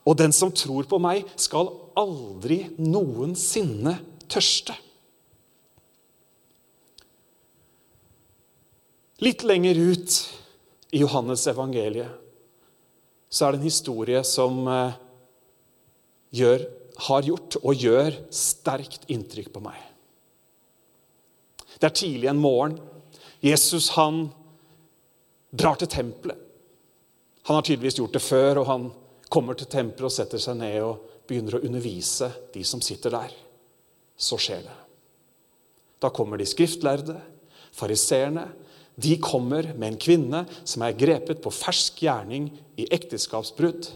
Og 0.08 0.16
den 0.16 0.32
som 0.32 0.52
tror 0.54 0.88
på 0.88 1.00
meg, 1.02 1.26
skal 1.36 1.68
aldri 1.98 2.62
noensinne 2.80 3.98
tørste. 4.30 4.76
Litt 9.20 9.44
lenger 9.44 9.76
ut 9.76 10.16
i 10.96 11.02
Johannes 11.02 11.44
evangeliet 11.50 12.20
så 13.30 13.46
er 13.46 13.54
det 13.54 13.60
en 13.60 13.68
historie 13.68 14.20
som 14.26 14.64
eh, 14.66 14.96
gjør, 16.34 16.64
har 17.06 17.28
gjort 17.28 17.56
og 17.60 17.78
gjør 17.78 18.16
sterkt 18.34 19.06
inntrykk 19.12 19.52
på 19.54 19.62
meg. 19.62 19.78
Det 21.78 21.86
er 21.86 21.94
tidlig 21.96 22.28
en 22.32 22.42
morgen. 22.42 22.74
Jesus 23.40 23.92
han 23.94 24.26
drar 25.50 25.78
til 25.80 25.90
tempelet. 25.90 26.38
Han 27.48 27.56
har 27.56 27.66
tydeligvis 27.66 27.98
gjort 27.98 28.14
det 28.14 28.22
før, 28.22 28.60
og 28.62 28.68
han 28.68 28.88
kommer 29.32 29.56
til 29.58 29.70
tempelet 29.70 30.10
og 30.10 30.14
setter 30.14 30.42
seg 30.42 30.58
ned 30.60 30.76
og 30.84 31.06
begynner 31.28 31.58
å 31.58 31.64
undervise 31.66 32.30
de 32.54 32.62
som 32.66 32.82
sitter 32.84 33.14
der. 33.14 33.34
Så 34.20 34.38
skjer 34.40 34.64
det. 34.66 34.76
Da 36.00 36.10
kommer 36.12 36.40
de 36.40 36.48
skriftlærde, 36.48 37.16
fariseerne. 37.76 38.48
De 39.00 39.14
kommer 39.22 39.70
med 39.74 39.92
en 39.92 40.00
kvinne 40.00 40.44
som 40.64 40.84
er 40.84 40.98
grepet 40.98 41.40
på 41.42 41.52
fersk 41.54 42.02
gjerning 42.04 42.50
i 42.80 42.88
ekteskapsbrudd. 42.92 43.88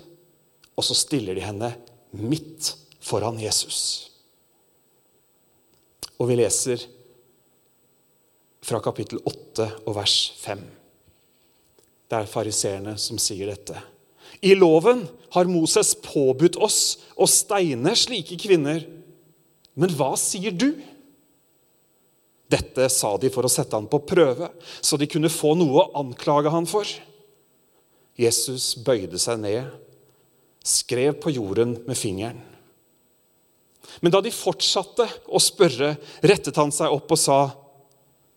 Og 0.74 0.86
så 0.86 0.96
stiller 0.98 1.36
de 1.36 1.44
henne 1.44 1.70
midt 2.14 2.74
foran 3.04 3.38
Jesus. 3.40 4.10
Og 6.18 6.30
vi 6.30 6.38
leser 6.38 6.80
fra 8.64 8.80
kapittel 8.80 9.20
8 9.26 9.68
og 9.84 9.92
vers 9.98 10.16
5. 10.40 10.64
Det 12.14 12.20
er 12.22 12.30
fariseerne 12.30 12.92
som 13.00 13.18
sier 13.18 13.48
dette. 13.50 13.74
I 14.38 14.52
loven 14.54 15.00
har 15.34 15.48
Moses 15.50 15.96
påbudt 15.98 16.54
oss 16.62 17.00
å 17.18 17.26
steine 17.26 17.90
slike 17.98 18.36
kvinner. 18.38 18.84
Men 19.74 19.90
hva 19.98 20.12
sier 20.20 20.54
du? 20.54 20.68
Dette 22.46 22.86
sa 22.92 23.16
de 23.18 23.32
for 23.34 23.48
å 23.48 23.50
sette 23.50 23.74
han 23.74 23.90
på 23.90 23.98
prøve, 24.06 24.52
så 24.78 24.94
de 25.00 25.10
kunne 25.10 25.32
få 25.32 25.56
noe 25.58 25.82
å 25.82 26.04
anklage 26.04 26.54
han 26.54 26.70
for. 26.70 26.86
Jesus 28.14 28.76
bøyde 28.86 29.18
seg 29.18 29.42
ned, 29.42 29.74
skrev 30.62 31.18
på 31.18 31.34
jorden 31.34 31.80
med 31.82 31.98
fingeren. 31.98 32.38
Men 33.98 34.14
da 34.14 34.22
de 34.22 34.30
fortsatte 34.30 35.08
å 35.26 35.42
spørre, 35.42 35.96
rettet 36.22 36.62
han 36.62 36.70
seg 36.70 36.94
opp 36.94 37.10
og 37.10 37.18
sa, 37.18 37.40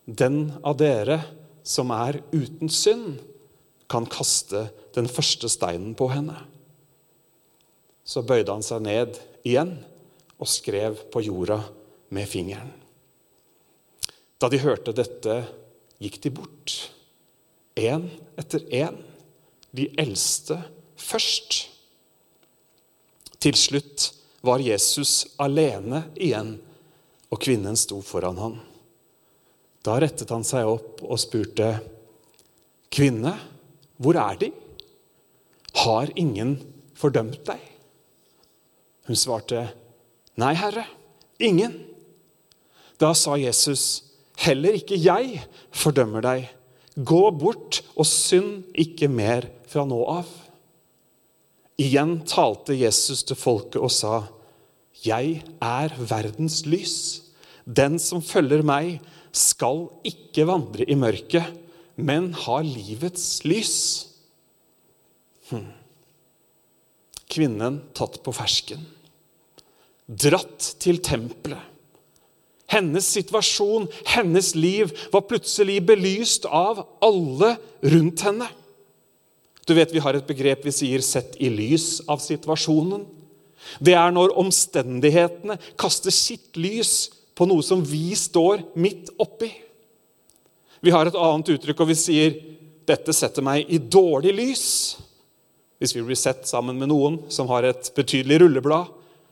'Den 0.08 0.58
av 0.64 0.78
dere 0.82 1.22
som 1.62 1.92
er 1.92 2.24
uten 2.34 2.74
synd' 2.74 3.37
kan 3.92 4.08
kaste 4.10 4.68
den 4.96 5.08
første 5.12 5.50
steinen 5.52 5.96
på 5.98 6.10
henne. 6.12 6.36
Så 8.08 8.24
bøyde 8.24 8.54
han 8.54 8.66
seg 8.66 8.84
ned 8.84 9.20
igjen 9.48 9.78
og 10.38 10.50
skrev 10.52 11.00
på 11.12 11.24
jorda 11.26 11.62
med 12.14 12.28
fingeren. 12.30 12.72
Da 14.38 14.50
de 14.54 14.60
hørte 14.62 14.94
dette, 14.96 15.40
gikk 15.98 16.20
de 16.22 16.32
bort, 16.32 16.76
én 17.78 18.06
etter 18.38 18.64
én, 18.70 19.00
de 19.74 19.88
eldste 20.00 20.60
først. 20.98 21.66
Til 23.42 23.58
slutt 23.58 24.12
var 24.46 24.62
Jesus 24.64 25.26
alene 25.42 26.06
igjen, 26.16 26.56
og 27.28 27.42
kvinnen 27.44 27.76
sto 27.78 28.00
foran 28.06 28.40
ham. 28.40 28.56
Da 29.84 29.98
rettet 30.00 30.32
han 30.32 30.46
seg 30.48 30.70
opp 30.70 31.04
og 31.04 31.20
spurte, 31.20 31.80
'Kvinne', 32.88 33.36
hvor 33.98 34.18
er 34.22 34.38
de? 34.42 34.52
Har 35.84 36.12
ingen 36.18 36.58
fordømt 36.98 37.42
deg? 37.48 37.62
Hun 39.08 39.18
svarte, 39.18 39.68
Nei, 40.38 40.54
Herre, 40.58 40.84
ingen. 41.42 41.74
Da 43.02 43.14
sa 43.18 43.38
Jesus, 43.40 44.04
Heller 44.38 44.76
ikke 44.78 44.98
jeg 45.02 45.42
fordømmer 45.74 46.22
deg. 46.22 46.50
Gå 46.98 47.24
bort 47.34 47.82
og 47.96 48.06
synd 48.10 48.68
ikke 48.78 49.10
mer 49.10 49.48
fra 49.70 49.86
nå 49.86 49.98
av. 50.12 50.30
Igjen 51.78 52.20
talte 52.26 52.78
Jesus 52.78 53.24
til 53.26 53.38
folket 53.38 53.82
og 53.82 53.94
sa, 53.94 54.24
Jeg 55.06 55.44
er 55.62 55.94
verdens 55.98 56.64
lys. 56.70 56.98
Den 57.66 57.98
som 58.02 58.22
følger 58.26 58.64
meg, 58.66 58.98
skal 59.34 59.88
ikke 60.08 60.48
vandre 60.50 60.86
i 60.90 60.96
mørket, 60.98 61.46
men 61.98 62.30
har 62.46 62.66
livets 62.66 63.42
lys. 63.48 63.78
Hm. 65.50 65.66
Kvinnen 67.28 67.82
tatt 67.98 68.22
på 68.24 68.34
fersken. 68.36 68.86
Dratt 70.08 70.76
til 70.80 71.02
tempelet. 71.04 71.74
Hennes 72.68 73.06
situasjon, 73.16 73.88
hennes 74.12 74.54
liv, 74.56 74.92
var 75.12 75.24
plutselig 75.28 75.80
belyst 75.88 76.46
av 76.46 76.82
alle 77.04 77.54
rundt 77.84 78.24
henne. 78.28 78.48
Du 79.68 79.74
vet, 79.74 79.92
Vi 79.92 80.00
har 80.00 80.16
et 80.16 80.28
begrep 80.28 80.66
vi 80.66 80.72
sier 80.72 81.00
'sett 81.02 81.36
i 81.40 81.50
lys 81.50 82.02
av 82.08 82.20
situasjonen'. 82.20 83.06
Det 83.82 83.94
er 83.94 84.12
når 84.12 84.36
omstendighetene 84.38 85.58
kaster 85.78 86.12
sitt 86.12 86.56
lys 86.56 87.10
på 87.36 87.48
noe 87.48 87.64
som 87.64 87.84
vi 87.84 88.16
står 88.16 88.64
midt 88.76 89.10
oppi. 89.20 89.52
Vi 90.82 90.94
har 90.94 91.10
et 91.10 91.18
annet 91.18 91.52
uttrykk, 91.56 91.82
og 91.82 91.92
vi 91.92 91.98
sier 91.98 92.38
'dette 92.88 93.14
setter 93.14 93.44
meg 93.44 93.66
i 93.70 93.78
dårlig 93.78 94.34
lys'. 94.36 94.98
Hvis 95.78 95.94
vi 95.96 96.02
blir 96.02 96.18
sett 96.18 96.48
sammen 96.48 96.78
med 96.80 96.90
noen 96.90 97.20
som 97.30 97.48
har 97.48 97.64
et 97.64 97.92
betydelig 97.96 98.40
rulleblad, 98.42 98.88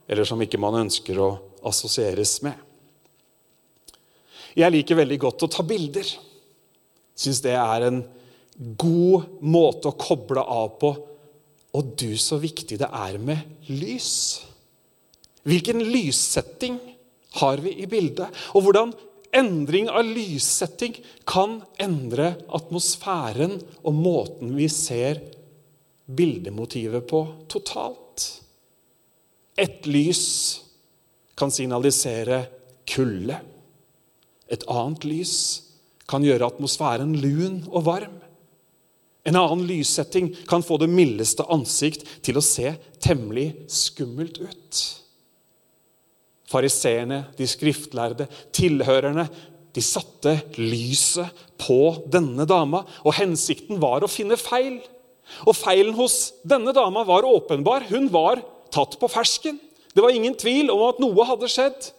eller 0.08 0.24
som 0.24 0.42
ikke 0.42 0.60
man 0.62 0.78
ønsker 0.86 1.18
å 1.18 1.30
assosieres 1.66 2.42
med. 2.46 2.54
Jeg 4.56 4.72
liker 4.72 4.96
veldig 4.96 5.18
godt 5.20 5.46
å 5.48 5.52
ta 5.52 5.64
bilder. 5.64 6.06
Syns 7.16 7.42
det 7.42 7.56
er 7.58 7.88
en 7.88 8.04
god 8.80 9.26
måte 9.42 9.90
å 9.90 9.98
koble 9.98 10.44
av 10.44 10.78
på. 10.80 10.94
Og 11.76 11.96
du, 12.00 12.14
så 12.16 12.38
viktig 12.40 12.78
det 12.80 12.88
er 12.88 13.18
med 13.20 13.68
lys. 13.68 14.46
Hvilken 15.46 15.84
lyssetting 15.84 16.78
har 17.42 17.60
vi 17.64 17.76
i 17.84 17.90
bildet? 17.90 18.32
Og 18.56 18.64
hvordan 18.64 18.94
endring 19.36 19.90
av 19.92 20.06
lyssetting 20.08 20.96
kan 21.28 21.60
endre 21.82 22.34
atmosfæren 22.56 23.58
og 23.84 23.98
måten 23.98 24.56
vi 24.56 24.70
ser 24.72 25.22
bildemotivet 26.06 27.08
på 27.10 27.22
totalt. 27.52 28.26
Et 29.58 29.88
lys 29.88 30.26
kan 31.36 31.52
signalisere 31.52 32.46
kulde. 32.88 33.40
Et 34.52 34.66
annet 34.72 35.08
lys 35.08 35.36
kan 36.08 36.24
gjøre 36.24 36.52
atmosfæren 36.52 37.16
lun 37.18 37.64
og 37.72 37.88
varm. 37.88 38.20
En 39.26 39.40
annen 39.40 39.66
lyssetting 39.66 40.30
kan 40.46 40.64
få 40.64 40.78
det 40.78 40.92
mildeste 40.92 41.48
ansikt 41.50 42.06
til 42.24 42.38
å 42.38 42.46
se 42.46 42.76
temmelig 43.02 43.48
skummelt 43.74 44.38
ut. 44.44 44.84
Fariseerne, 46.56 47.26
de 47.36 47.48
skriftlærde, 47.50 48.30
tilhørerne, 48.56 49.28
de 49.76 49.84
satte 49.84 50.38
lyset 50.56 51.28
på 51.60 52.08
denne 52.08 52.46
dama, 52.48 52.86
og 53.04 53.18
hensikten 53.18 53.82
var 53.84 54.06
å 54.06 54.12
finne 54.12 54.38
feil. 54.40 54.78
Og 55.44 55.58
feilen 55.58 55.96
hos 55.98 56.32
denne 56.48 56.72
dama 56.76 57.04
var 57.04 57.28
åpenbar. 57.28 57.90
Hun 57.90 58.08
var 58.14 58.40
tatt 58.72 58.96
på 59.02 59.10
fersken. 59.12 59.60
Det 59.92 60.04
var 60.04 60.16
ingen 60.16 60.36
tvil 60.38 60.72
om 60.72 60.86
at 60.88 61.02
noe 61.04 61.28
hadde 61.28 61.52
skjedd. 61.52 61.92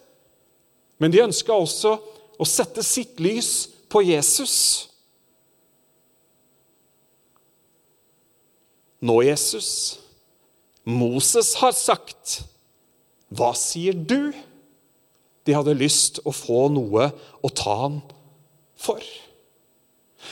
Men 0.97 1.13
de 1.13 1.21
ønska 1.27 1.53
også 1.53 1.97
å 2.37 2.47
sette 2.49 2.81
sitt 2.85 3.21
lys 3.21 3.67
på 3.93 4.01
Jesus. 4.07 4.55
Nå, 9.05 9.19
Jesus, 9.21 9.69
Moses 10.81 11.53
har 11.61 11.75
sagt, 11.77 12.39
hva 13.29 13.51
sier 13.57 13.93
du? 13.93 14.33
De 15.47 15.55
hadde 15.55 15.77
lyst 15.79 16.19
å 16.27 16.33
få 16.35 16.67
noe 16.73 17.09
å 17.39 17.51
ta 17.55 17.79
han 17.85 18.01
for. 18.77 19.01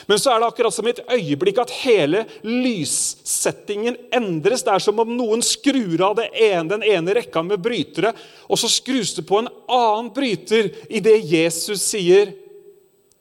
Men 0.10 0.20
så 0.20 0.34
er 0.34 0.42
det 0.42 0.50
akkurat 0.50 0.76
som 0.76 0.88
i 0.88 0.92
et 0.92 1.04
øyeblikk 1.16 1.62
at 1.62 1.74
hele 1.86 2.26
lyssettingen 2.44 3.96
endres. 4.14 4.66
Det 4.66 4.74
er 4.74 4.84
som 4.84 5.00
om 5.02 5.14
noen 5.16 5.44
skrur 5.46 6.04
av 6.04 6.20
ene, 6.26 6.68
den 6.74 6.84
ene 6.84 7.16
rekka 7.16 7.44
med 7.46 7.64
brytere, 7.64 8.12
og 8.50 8.60
så 8.60 8.70
skrus 8.72 9.16
det 9.18 9.26
på 9.30 9.40
en 9.40 9.52
annen 9.72 10.12
bryter 10.16 10.74
idet 10.90 11.22
Jesus 11.24 11.86
sier 11.94 12.36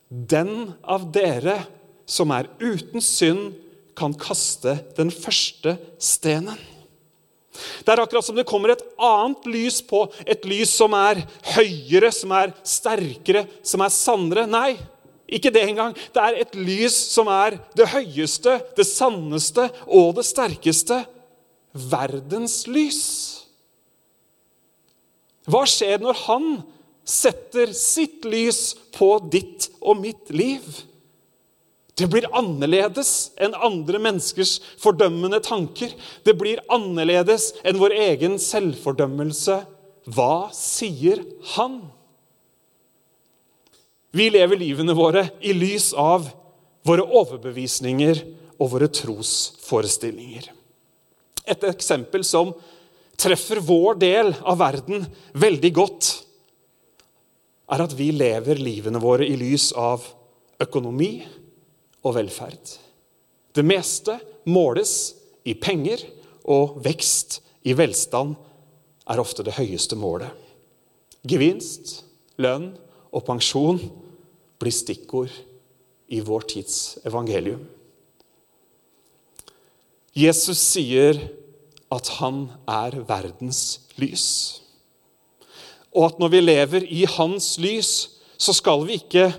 Den 0.08 0.74
av 0.82 1.08
dere 1.14 1.64
som 2.06 2.30
er 2.34 2.50
uten 2.60 3.02
synd, 3.02 3.54
kan 3.94 4.10
kaste 4.18 4.76
den 4.96 5.10
første 5.14 5.76
stenen. 6.02 6.58
Det 7.54 7.92
er 7.92 8.02
akkurat 8.02 8.26
som 8.26 8.36
det 8.36 8.46
kommer 8.48 8.74
et 8.74 8.82
annet 8.98 9.46
lys 9.50 9.80
på, 9.86 10.04
et 10.26 10.44
lys 10.48 10.72
som 10.74 10.94
er 10.98 11.22
høyere, 11.54 12.10
som 12.14 12.34
er 12.34 12.54
sterkere, 12.66 13.44
som 13.62 13.84
er 13.84 13.92
sannere. 13.94 14.46
Nei, 14.50 14.74
ikke 15.30 15.52
det 15.54 15.64
engang. 15.68 15.94
Det 15.94 16.22
er 16.22 16.40
et 16.42 16.56
lys 16.58 16.96
som 17.14 17.30
er 17.32 17.58
det 17.78 17.88
høyeste, 17.94 18.58
det 18.76 18.86
sanneste 18.88 19.68
og 19.86 20.16
det 20.18 20.26
sterkeste. 20.28 21.04
Verdens 21.74 22.64
lys. 22.70 23.02
Hva 25.50 25.64
skjer 25.68 26.00
når 26.00 26.20
han 26.24 26.48
setter 27.04 27.72
sitt 27.76 28.24
lys 28.28 28.72
på 28.96 29.16
ditt 29.32 29.68
og 29.82 29.98
mitt 30.00 30.30
liv? 30.32 30.64
Det 31.94 32.08
blir 32.10 32.26
annerledes 32.34 33.32
enn 33.38 33.54
andre 33.54 34.00
menneskers 34.02 34.56
fordømmende 34.82 35.38
tanker. 35.44 35.92
Det 36.26 36.34
blir 36.38 36.62
annerledes 36.72 37.52
enn 37.62 37.78
vår 37.78 37.94
egen 38.08 38.34
selvfordømmelse. 38.42 39.60
Hva 40.10 40.48
sier 40.54 41.22
han? 41.54 41.78
Vi 44.14 44.26
lever 44.30 44.58
livene 44.58 44.94
våre 44.94 45.28
i 45.42 45.54
lys 45.54 45.92
av 45.98 46.26
våre 46.86 47.06
overbevisninger 47.06 48.20
og 48.58 48.74
våre 48.74 48.90
trosforestillinger. 48.90 50.50
Et 51.46 51.64
eksempel 51.70 52.24
som 52.26 52.52
treffer 53.20 53.62
vår 53.62 53.98
del 54.02 54.34
av 54.42 54.58
verden 54.58 55.06
veldig 55.38 55.72
godt, 55.74 56.10
er 57.74 57.80
at 57.86 57.94
vi 57.96 58.10
lever 58.12 58.60
livene 58.60 59.00
våre 59.00 59.26
i 59.26 59.38
lys 59.40 59.70
av 59.78 60.04
økonomi 60.60 61.24
og 62.04 62.16
velferd. 62.18 62.76
Det 63.54 63.64
meste 63.64 64.18
måles 64.50 65.14
i 65.44 65.54
penger, 65.56 66.02
og 66.44 66.76
vekst 66.84 67.38
i 67.64 67.72
velstand 67.72 68.34
er 69.08 69.20
ofte 69.20 69.44
det 69.46 69.56
høyeste 69.56 69.96
målet. 69.96 70.28
Gevinst, 71.24 72.02
lønn 72.36 72.74
og 73.14 73.24
pensjon 73.24 73.80
blir 74.60 74.74
stikkord 74.74 75.32
i 76.12 76.20
vår 76.20 76.44
tids 76.52 76.98
evangelium. 77.08 77.62
Jesus 80.14 80.60
sier 80.60 81.16
at 81.94 82.10
han 82.20 82.46
er 82.70 83.00
verdens 83.08 83.80
lys. 83.98 84.26
Og 85.94 86.10
at 86.10 86.20
når 86.20 86.32
vi 86.34 86.42
lever 86.42 86.86
i 86.90 87.04
hans 87.16 87.54
lys, 87.62 87.92
så 88.38 88.54
skal 88.54 88.84
vi 88.86 88.98
ikke 88.98 89.30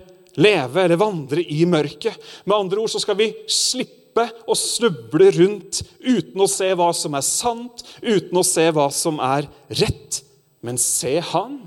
leve 0.41 0.83
eller 0.83 0.99
vandre 0.99 1.43
i 1.43 1.63
mørket. 1.69 2.17
Med 2.45 2.57
andre 2.57 2.81
ord 2.83 2.91
så 2.91 3.01
skal 3.03 3.17
vi 3.19 3.31
slippe 3.51 4.27
å 4.47 4.55
snuble 4.57 5.29
rundt 5.35 5.81
uten 5.99 6.43
å 6.43 6.49
se 6.49 6.69
hva 6.77 6.91
som 6.95 7.17
er 7.17 7.25
sant, 7.27 7.83
uten 8.01 8.39
å 8.39 8.45
se 8.47 8.67
hva 8.75 8.89
som 8.93 9.19
er 9.23 9.49
rett. 9.81 10.21
Men 10.65 10.79
se 10.81 11.17
Han, 11.33 11.59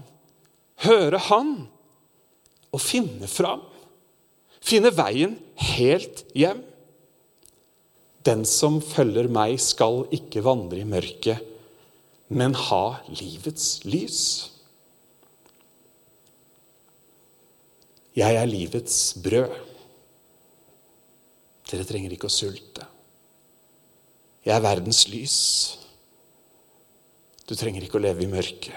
høre 0.84 1.20
Han 1.28 1.52
og 2.74 2.82
finne 2.82 3.28
fram. 3.30 3.62
Finne 4.64 4.90
veien 4.92 5.36
helt 5.76 6.24
hjem. 6.36 6.64
Den 8.26 8.44
som 8.48 8.80
følger 8.84 9.30
meg, 9.32 9.56
skal 9.62 10.02
ikke 10.12 10.42
vandre 10.44 10.82
i 10.82 10.88
mørket, 10.88 11.40
men 12.28 12.52
ha 12.68 12.98
livets 13.08 13.78
lys. 13.88 14.20
Jeg 18.18 18.34
er 18.34 18.50
livets 18.50 18.98
brød. 19.22 19.52
Dere 21.68 21.86
trenger 21.86 22.14
ikke 22.14 22.30
å 22.30 22.32
sulte. 22.32 22.86
Jeg 24.46 24.54
er 24.56 24.64
verdens 24.64 25.04
lys. 25.12 25.38
Du 27.48 27.54
trenger 27.56 27.84
ikke 27.84 28.00
å 28.00 28.02
leve 28.02 28.24
i 28.24 28.30
mørket. 28.30 28.74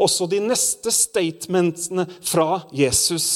Også 0.00 0.26
de 0.30 0.40
neste 0.42 0.92
statementene 0.94 2.06
fra 2.24 2.64
Jesus 2.74 3.28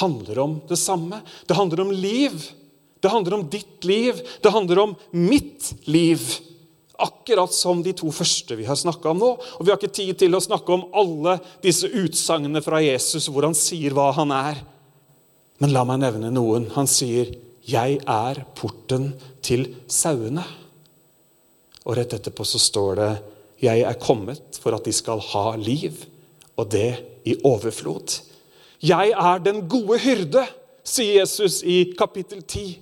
handler 0.00 0.40
om 0.42 0.56
det 0.70 0.78
samme. 0.78 1.20
Det 1.46 1.56
handler 1.58 1.84
om 1.84 1.92
liv. 1.94 2.36
Det 3.00 3.10
handler 3.10 3.38
om 3.38 3.46
ditt 3.50 3.84
liv. 3.88 4.20
Det 4.42 4.52
handler 4.54 4.84
om 4.84 4.94
mitt 5.16 5.72
liv. 5.90 6.22
Akkurat 7.00 7.52
som 7.54 7.82
de 7.82 7.94
to 7.96 8.10
første 8.12 8.56
vi 8.58 8.66
har 8.68 8.78
snakka 8.78 9.12
om 9.12 9.22
nå. 9.22 9.30
Og 9.58 9.64
Vi 9.64 9.72
har 9.72 9.78
ikke 9.80 9.92
tid 10.00 10.18
til 10.20 10.36
å 10.36 10.42
snakke 10.42 10.74
om 10.74 10.86
alle 10.92 11.38
disse 11.64 11.88
utsagnene 11.88 12.62
fra 12.64 12.82
Jesus 12.84 13.28
hvor 13.28 13.48
han 13.48 13.56
sier 13.56 13.96
hva 13.96 14.10
han 14.16 14.34
er. 14.34 14.60
Men 15.60 15.74
la 15.74 15.84
meg 15.84 16.00
nevne 16.00 16.32
noen. 16.32 16.70
Han 16.76 16.88
sier, 16.88 17.34
'Jeg 17.64 18.00
er 18.08 18.44
porten 18.56 19.14
til 19.42 19.76
sauene'. 19.86 20.44
Og 21.86 21.96
rett 21.96 22.12
etterpå 22.12 22.44
så 22.44 22.58
står 22.58 22.94
det 22.96 23.22
'Jeg 23.60 23.82
er 23.82 23.94
kommet 24.00 24.58
for 24.60 24.74
at 24.74 24.84
de 24.84 24.92
skal 24.92 25.20
ha 25.20 25.56
liv, 25.56 26.06
og 26.56 26.70
det 26.70 26.96
i 27.24 27.34
overflod'. 27.44 28.20
Jeg 28.82 29.12
er 29.12 29.38
den 29.38 29.68
gode 29.68 29.98
hyrde, 29.98 30.46
sier 30.84 31.20
Jesus 31.20 31.62
i 31.62 31.92
kapittel 31.98 32.42
10. 32.42 32.78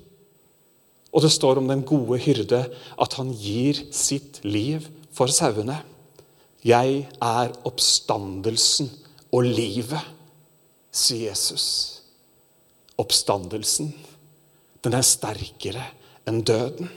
Og 1.13 1.25
det 1.25 1.33
står 1.33 1.61
om 1.61 1.69
den 1.71 1.85
gode 1.89 2.19
hyrde 2.21 2.65
at 3.01 3.17
han 3.19 3.33
gir 3.33 3.81
sitt 3.95 4.43
liv 4.45 4.87
for 5.15 5.33
sauene. 5.33 5.81
Jeg 6.67 7.07
er 7.23 7.55
oppstandelsen 7.69 8.91
og 9.33 9.47
livet, 9.47 10.03
sier 10.93 11.31
Jesus. 11.31 11.67
Oppstandelsen, 12.99 13.93
den 14.85 14.97
er 14.99 15.07
sterkere 15.07 15.85
enn 16.29 16.43
døden. 16.47 16.91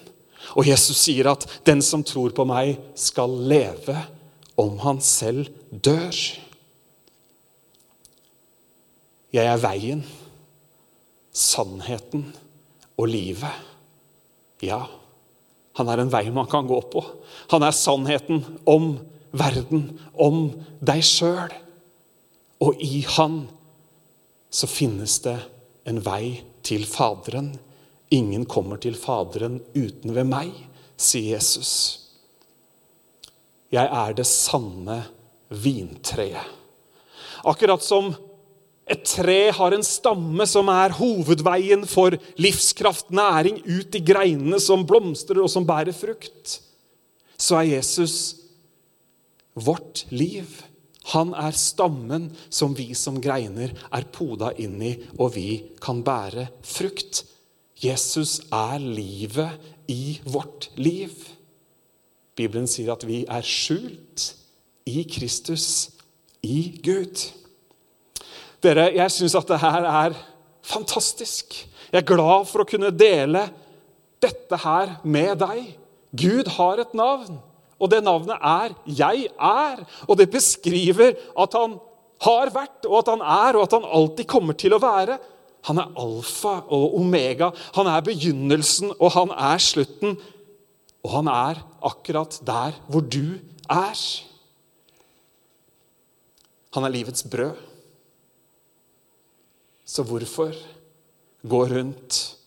Og 0.58 0.68
Jesus 0.68 0.98
sier 0.98 1.30
at 1.32 1.46
'den 1.64 1.82
som 1.82 2.04
tror 2.04 2.34
på 2.34 2.44
meg, 2.44 2.80
skal 2.96 3.30
leve 3.30 3.98
om 4.58 4.80
han 4.80 5.02
selv 5.02 5.48
dør'. 5.72 6.40
Jeg 9.32 9.46
er 9.46 9.58
veien, 9.58 10.04
sannheten 11.32 12.36
og 12.98 13.08
livet. 13.08 13.71
Ja, 14.62 14.86
han 15.80 15.90
er 15.90 16.02
en 16.04 16.12
vei 16.12 16.26
man 16.34 16.50
kan 16.52 16.68
gå 16.70 16.80
på. 16.92 17.04
Han 17.54 17.64
er 17.64 17.76
sannheten 17.76 18.44
om 18.70 18.94
verden, 19.32 20.00
om 20.14 20.52
deg 20.84 21.04
sjøl. 21.08 21.54
Og 22.62 22.82
i 22.84 23.02
han 23.16 23.46
så 24.52 24.68
finnes 24.70 25.18
det 25.26 25.38
en 25.88 26.02
vei 26.06 26.42
til 26.68 26.86
Faderen. 26.86 27.54
Ingen 28.12 28.46
kommer 28.46 28.82
til 28.84 28.98
Faderen 29.00 29.62
uten 29.74 30.14
ved 30.14 30.28
meg, 30.30 30.52
sier 31.00 31.38
Jesus. 31.38 31.74
Jeg 33.72 33.88
er 33.88 34.18
det 34.18 34.28
sanne 34.28 35.00
vintreet. 35.48 36.60
Akkurat 37.48 37.82
som 37.82 38.12
et 38.92 39.06
tre 39.08 39.40
har 39.56 39.76
en 39.76 39.86
stamme 39.86 40.46
som 40.50 40.70
er 40.74 40.96
hovedveien 40.98 41.86
for 41.88 42.18
livskraft, 42.42 43.10
næring, 43.16 43.62
ut 43.64 43.96
i 43.96 44.04
greinene 44.04 44.60
som 44.60 44.84
blomstrer 44.88 45.40
og 45.44 45.52
som 45.52 45.68
bærer 45.68 45.96
frukt, 45.96 46.60
så 47.40 47.62
er 47.62 47.78
Jesus 47.78 48.18
vårt 49.56 50.06
liv. 50.12 50.46
Han 51.16 51.34
er 51.34 51.56
stammen 51.58 52.30
som 52.54 52.76
vi 52.78 52.92
som 52.98 53.18
greiner 53.24 53.74
er 53.90 54.08
poda 54.14 54.52
inn 54.62 54.78
i, 54.86 54.94
og 55.18 55.34
vi 55.36 55.48
kan 55.82 56.04
bære 56.06 56.50
frukt. 56.62 57.24
Jesus 57.82 58.40
er 58.54 58.78
livet 58.78 59.72
i 59.90 60.20
vårt 60.30 60.70
liv. 60.78 61.16
Bibelen 62.38 62.70
sier 62.70 62.94
at 62.94 63.08
vi 63.08 63.24
er 63.26 63.46
skjult 63.46 64.32
i 64.90 65.04
Kristus, 65.10 65.90
i 66.46 66.78
Gud. 66.86 67.41
Dere, 68.62 68.92
jeg 68.94 69.14
syns 69.14 69.36
at 69.40 69.50
det 69.50 69.60
her 69.62 69.86
er 69.90 70.18
fantastisk. 70.62 71.56
Jeg 71.92 72.04
er 72.04 72.08
glad 72.08 72.46
for 72.50 72.64
å 72.64 72.70
kunne 72.70 72.94
dele 72.94 73.48
dette 74.22 74.60
her 74.64 75.00
med 75.04 75.40
deg. 75.42 75.72
Gud 76.14 76.52
har 76.58 76.84
et 76.84 76.94
navn. 76.98 77.40
Og 77.82 77.90
det 77.90 78.04
navnet 78.04 78.38
er 78.38 78.76
'Jeg 78.86 79.30
er'. 79.40 79.86
Og 80.08 80.18
det 80.18 80.30
beskriver 80.30 81.16
at 81.38 81.54
han 81.54 81.80
har 82.22 82.50
vært, 82.54 82.86
og 82.86 82.98
at 83.00 83.08
han 83.08 83.22
er, 83.22 83.58
og 83.58 83.64
at 83.64 83.72
han 83.72 83.90
alltid 83.90 84.28
kommer 84.28 84.54
til 84.54 84.74
å 84.74 84.80
være. 84.80 85.18
Han 85.66 85.78
er 85.78 85.92
alfa 85.98 86.62
og 86.70 86.96
omega. 86.98 87.52
Han 87.74 87.88
er 87.88 88.02
begynnelsen, 88.02 88.94
og 89.00 89.12
han 89.12 89.30
er 89.30 89.58
slutten. 89.58 90.18
Og 91.04 91.10
han 91.12 91.28
er 91.28 91.64
akkurat 91.82 92.40
der 92.46 92.72
hvor 92.88 93.02
du 93.02 93.40
er. 93.70 93.98
Han 96.74 96.84
er 96.84 96.90
livets 96.90 97.24
brød. 97.24 97.71
Så 99.92 100.06
hvorfor 100.08 100.56
gå 101.44 101.62
rundt 101.68 102.38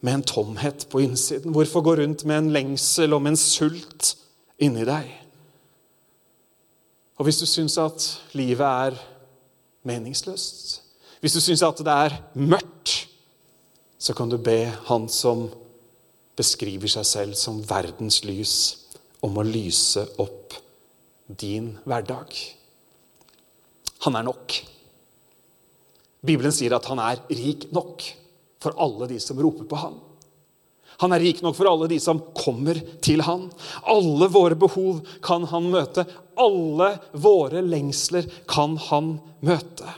med 0.00 0.14
en 0.14 0.22
tomhet 0.22 0.86
på 0.90 1.00
innsiden? 1.02 1.54
Hvorfor 1.54 1.82
gå 1.82 1.96
rundt 1.98 2.24
med 2.24 2.38
en 2.38 2.52
lengsel 2.54 3.16
med 3.18 3.34
en 3.34 3.40
sult 3.40 4.12
inni 4.62 4.84
deg. 4.86 5.08
Og 7.18 7.26
hvis 7.26 7.40
du 7.42 7.46
syns 7.46 7.78
at 7.82 8.06
livet 8.38 8.66
er 8.66 8.98
meningsløst, 9.86 10.78
hvis 11.22 11.34
du 11.36 11.40
syns 11.42 11.62
at 11.66 11.82
det 11.82 11.96
er 12.06 12.16
mørkt, 12.34 12.94
så 13.98 14.14
kan 14.14 14.30
du 14.30 14.38
be 14.42 14.66
Han 14.88 15.08
som 15.08 15.48
beskriver 16.36 16.90
seg 16.90 17.06
selv 17.06 17.34
som 17.38 17.60
verdens 17.68 18.22
lys, 18.26 18.54
om 19.22 19.36
å 19.38 19.44
lyse 19.46 20.02
opp 20.18 20.56
din 21.28 21.76
hverdag. 21.86 22.34
Han 24.02 24.18
er 24.18 24.26
nok. 24.26 24.56
Bibelen 26.22 26.54
sier 26.54 26.74
at 26.76 26.86
han 26.86 27.00
er 27.02 27.22
rik 27.34 27.68
nok 27.74 28.04
for 28.62 28.78
alle 28.78 29.08
de 29.10 29.18
som 29.22 29.40
roper 29.42 29.66
på 29.66 29.80
ham. 29.80 29.96
Han 31.02 31.14
er 31.14 31.22
rik 31.24 31.40
nok 31.42 31.56
for 31.58 31.66
alle 31.66 31.88
de 31.90 31.98
som 32.02 32.20
kommer 32.36 32.78
til 33.02 33.24
han. 33.26 33.48
Alle 33.90 34.28
våre 34.30 34.54
behov 34.58 35.00
kan 35.24 35.48
han 35.50 35.66
møte. 35.72 36.04
Alle 36.38 36.92
våre 37.12 37.62
lengsler 37.64 38.28
kan 38.50 38.76
han 38.90 39.16
møte. 39.42 39.88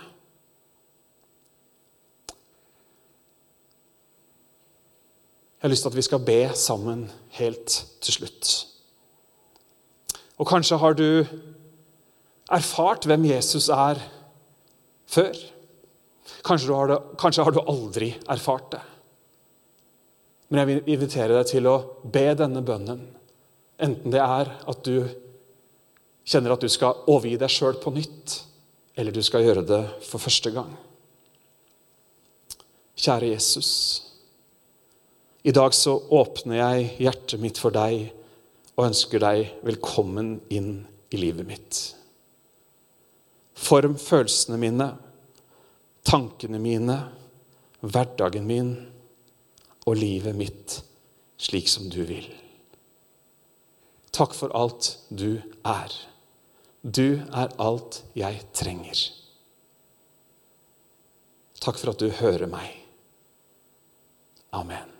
Jeg 5.60 5.68
har 5.68 5.72
lyst 5.72 5.86
til 5.86 5.92
at 5.92 5.96
vi 5.96 6.04
skal 6.04 6.24
be 6.24 6.40
sammen 6.60 7.06
helt 7.36 7.76
til 8.04 8.16
slutt. 8.16 8.48
Og 10.40 10.48
kanskje 10.48 10.76
har 10.80 10.96
du 10.96 11.24
erfart 12.52 13.06
hvem 13.08 13.24
Jesus 13.30 13.70
er 13.72 14.00
før. 15.08 15.36
Kanskje, 16.44 16.72
har, 16.72 16.88
det, 16.88 16.98
kanskje 17.20 17.44
har 17.44 17.52
du 17.52 17.60
aldri 17.60 18.14
erfart 18.32 18.70
det. 18.72 18.82
Men 20.48 20.62
jeg 20.62 20.70
vil 20.70 20.94
invitere 20.94 21.36
deg 21.36 21.50
til 21.50 21.68
å 21.68 21.76
be 22.04 22.24
denne 22.38 22.62
bønnen. 22.64 23.04
Enten 23.82 24.14
det 24.14 24.22
er 24.22 24.50
at 24.70 24.82
du 24.86 25.04
kjenner 26.24 26.54
at 26.54 26.64
du 26.64 26.70
skal 26.72 27.04
overgi 27.10 27.36
deg 27.40 27.52
sjøl 27.52 27.76
på 27.82 27.92
nytt, 27.94 28.38
eller 28.96 29.12
du 29.12 29.20
skal 29.24 29.44
gjøre 29.44 29.64
det 29.68 29.82
for 30.06 30.22
første 30.22 30.52
gang. 30.54 30.72
Kjære 32.94 33.32
Jesus. 33.34 33.70
I 35.44 35.52
dag 35.52 35.74
så 35.76 35.96
åpner 36.14 36.60
jeg 36.60 36.92
hjertet 37.04 37.42
mitt 37.42 37.58
for 37.60 37.74
deg 37.74 38.06
og 38.74 38.86
ønsker 38.86 39.20
deg 39.20 39.58
velkommen 39.66 40.38
inn 40.54 40.70
i 41.12 41.20
livet 41.20 41.46
mitt. 41.46 41.80
Form 43.54 43.98
følelsene 44.00 44.58
mine, 44.58 44.88
tankene 46.04 46.60
mine, 46.62 46.98
hverdagen 47.84 48.46
min 48.48 48.72
og 49.84 49.98
livet 49.98 50.36
mitt 50.36 50.78
slik 51.40 51.68
som 51.68 51.90
du 51.92 52.02
vil. 52.08 52.28
Takk 54.14 54.36
for 54.36 54.54
alt 54.54 54.94
du 55.10 55.42
er. 55.66 55.92
Du 56.84 57.18
er 57.18 57.54
alt 57.58 58.02
jeg 58.14 58.44
trenger. 58.54 59.06
Takk 61.64 61.80
for 61.80 61.94
at 61.94 62.02
du 62.02 62.10
hører 62.20 62.46
meg. 62.50 62.68
Amen. 64.54 64.93